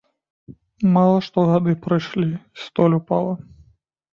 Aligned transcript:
Мала 0.95 1.19
што 1.27 1.43
гады 1.51 1.75
прайшлі 1.85 2.27
і 2.33 2.59
столь 2.65 2.99
упала. 3.01 3.33